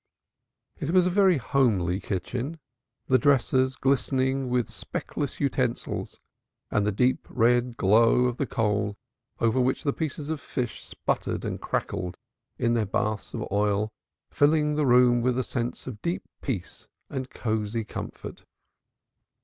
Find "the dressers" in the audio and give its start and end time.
3.05-3.75